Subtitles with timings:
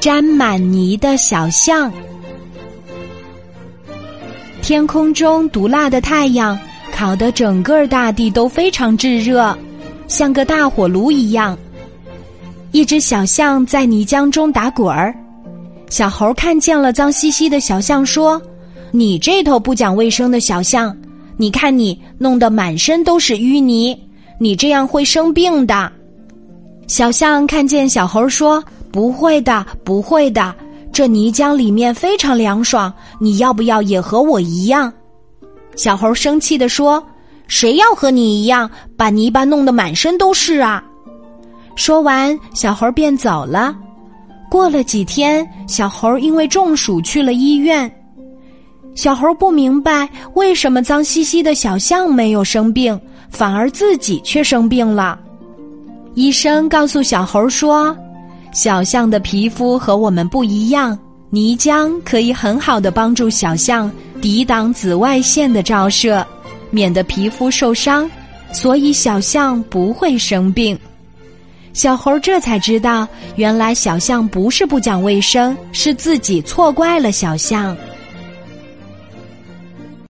[0.00, 1.92] 沾满泥的小象。
[4.62, 6.58] 天空中毒辣的太阳
[6.92, 9.56] 烤得整个大地都非常炙热，
[10.06, 11.58] 像个大火炉一样。
[12.72, 15.12] 一只小象在泥浆中打滚儿，
[15.88, 18.40] 小猴看见了脏兮兮的小象，说
[18.92, 20.96] ：“你这头不讲卫生的小象，
[21.36, 23.98] 你看你弄得满身都是淤泥，
[24.38, 25.90] 你这样会生病的。”
[26.86, 28.62] 小象看见小猴说
[28.92, 30.54] ：“不会的，不会的，
[30.92, 34.92] 这泥浆里面非常凉爽，你要不要也和我一样？”
[35.76, 37.02] 小猴生气地说
[37.46, 40.82] ：“谁要和你一样，把泥巴弄得满身都是啊！”
[41.76, 43.74] 说完，小猴便走了。
[44.50, 47.90] 过了几天，小猴因为中暑去了医院。
[48.96, 53.00] 小猴不明白为什么脏兮兮的小象没有生病，
[53.30, 55.18] 反而自己却生病了。
[56.14, 57.96] 医生告诉小猴说
[58.52, 60.98] ：“小象的皮肤和我们不一样，
[61.30, 66.26] 泥浆可以很好的帮助小象抵挡紫外线的照射，
[66.70, 68.10] 免得皮肤受伤，
[68.52, 70.78] 所以小象不会生病。”
[71.72, 73.06] 小猴这才知道，
[73.36, 77.76] 原来小象不是不讲卫生，是自己错怪了小象。